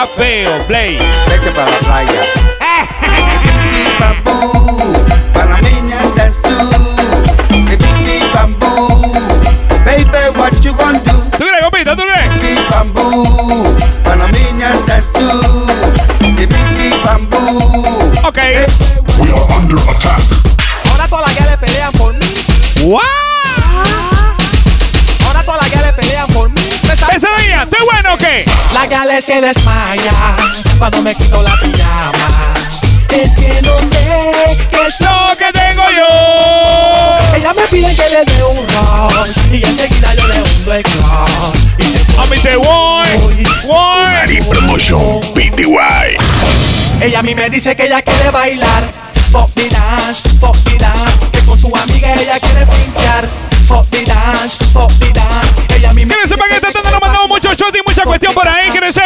[0.06, 0.98] feo, Play.
[1.28, 2.22] Vete para la playa.
[4.00, 4.52] Bambú,
[5.32, 6.70] para la niña that's tú.
[7.48, 9.12] The big big bamboo.
[9.84, 11.12] Baby, what you gonna do?
[11.38, 11.96] ¿Tú crees, compita?
[11.96, 12.42] ¿Tú crees?
[12.42, 15.40] Big bamboo, para la niña that's tú.
[16.20, 18.12] The big big bamboo.
[18.26, 18.38] Ok.
[19.18, 20.22] We are under attack.
[20.90, 22.26] Ahora todas las pelean por mí.
[22.84, 23.31] ¡Wow!
[27.62, 27.78] Día?
[27.78, 28.44] ¿Estoy bueno o qué?
[28.72, 30.36] La gale se desmaya
[30.78, 32.54] cuando me quito la pijama.
[33.08, 37.36] Es que no sé qué es Lo que tengo yo.
[37.36, 41.78] Ella me pide que le dé un rush y enseguida yo le hundo el clutch.
[41.78, 43.06] Y se A mí se voy,
[43.66, 44.02] voy.
[44.12, 46.16] Mari Promotion PTY.
[47.00, 48.84] Ella a mí me dice que ella quiere bailar.
[49.30, 51.26] Fuck the dance, fuck the dance.
[51.32, 53.28] Que con su amiga ella quiere pintar.
[53.66, 55.61] Fuck the dance, fuck the dance.
[55.82, 58.04] Ella a mí me Quiero sepa que esta tanda nos mandamos mucho shot y mucha
[58.04, 58.70] cuestión por ahí.
[58.70, 59.00] Que su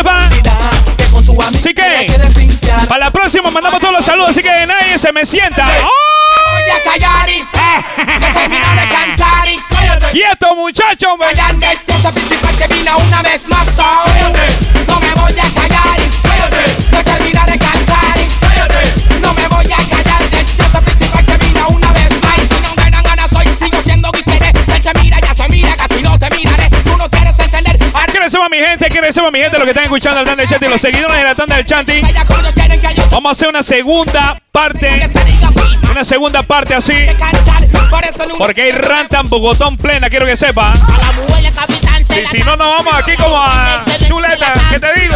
[1.32, 2.12] amiga Así que,
[2.86, 5.64] para la próxima mandamos todos los saludos, así que nadie se me sienta.
[5.64, 9.58] Voy a callar y que termino de cantar y
[10.12, 11.14] ¡Quieto, muchachos!
[12.58, 14.65] que vino una vez más.
[29.26, 31.34] Sepa mi gente, lo que están escuchando el tanda del chanting, los seguidores de la
[31.34, 32.06] tanda del chanting.
[33.10, 35.10] Vamos a hacer una segunda parte,
[35.90, 36.94] una segunda parte así,
[38.38, 40.74] porque hay rantan Bogotón plena, quiero que sepa.
[42.10, 45.14] Y si no, nos vamos aquí como a chuleta, ¿qué te digo?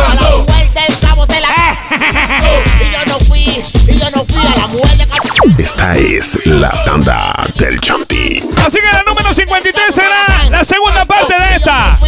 [5.58, 8.42] Esta es la tanda del Chanti.
[8.64, 11.98] Así que la número 53 será la segunda parte de esta.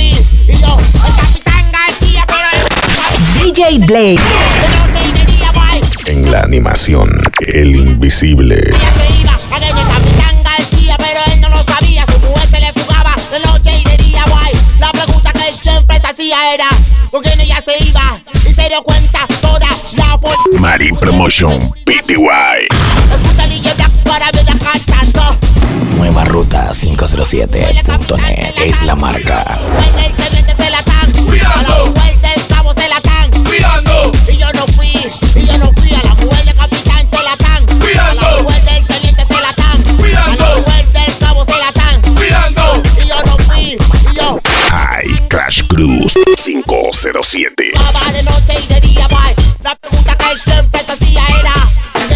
[3.53, 4.17] DJ guay.
[6.07, 7.11] En la animación,
[7.47, 8.55] el invisible.
[8.57, 12.07] Ella se iba a que el capitán García, pero él no lo sabía.
[12.07, 14.53] Su mujer se le fugaba de noche y de día, guay.
[14.81, 16.69] La pregunta que él siempre se hacía era:
[17.11, 18.19] ¿con quién ella se iba?
[18.49, 20.19] Y se dio cuenta toda la.
[20.59, 22.69] Mari Promotion PTY.
[25.99, 29.61] Nueva ruta 507.net es la marca.
[34.29, 34.89] Y yo no fui,
[35.37, 35.93] y yo no fui.
[35.95, 37.65] A la mujer del capitán se la tan.
[37.65, 39.81] A la mujer del teniente se la tan.
[40.17, 42.01] A la mujer del cabo se la tan.
[42.15, 42.83] Cuidando.
[43.03, 43.79] Y yo no fui,
[44.11, 44.41] y yo
[44.71, 47.73] High Crash Cruise 507.
[47.75, 49.35] estaba de noche y de día, boy.
[49.63, 51.55] La pregunta que él siempre se hacía era.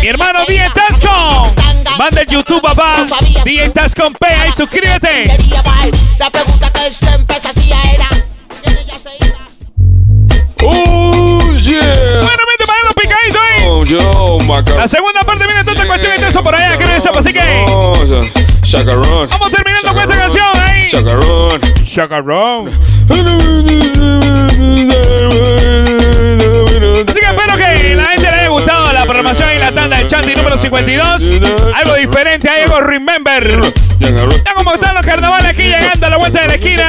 [0.00, 1.54] Mi hermano DJ Tascom.
[1.98, 3.06] Manda el YouTube, papá.
[3.44, 5.28] DJ Tascom P, ahí suscríbete.
[5.28, 5.90] De día, boy.
[6.18, 8.08] La pregunta que él siempre se hacía era.
[10.58, 11.35] ¿quién
[11.66, 11.80] yeah.
[11.80, 13.64] Bueno, vete para los picaditos ahí.
[13.66, 14.38] Oh, yo,
[14.76, 17.32] La segunda parte viene toda esta cuestión y todo eso por allá, que sepa, así
[17.32, 17.64] que
[18.62, 19.28] chacarrón.
[19.28, 20.88] vamos terminando con esta canción ahí.
[20.90, 21.60] Chacarrón.
[21.84, 22.68] Chacarrón.
[27.08, 30.06] Así que espero que la gente le haya gustado la programación y la tanda de
[30.06, 31.30] Chanti número 52.
[31.74, 33.60] Algo diferente, hay algo remember.
[34.00, 36.88] Ya como están los carnavales aquí llegando a la vuelta de la esquina.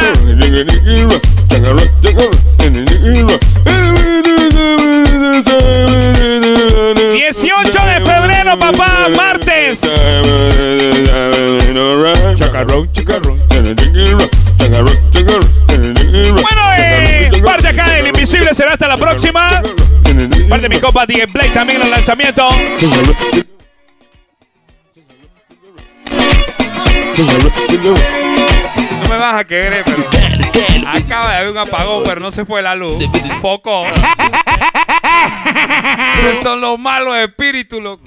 [16.32, 19.62] Bueno, eh, parte acá del Invisible será hasta la próxima.
[20.50, 22.48] Parte de mi copa DJ Play también en el lanzamiento.
[28.92, 30.06] No me vas a querer, pero.
[30.88, 33.04] Acaba de haber un apagón, pero no se fue la luz.
[33.42, 33.84] Poco.
[36.44, 38.04] Son los malos espíritus, loco.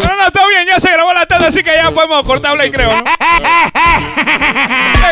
[0.00, 2.70] Pero no, está bien, ya se grabó la tarde, así que ya podemos cortar play,
[2.70, 2.90] creo.
[2.92, 3.02] Es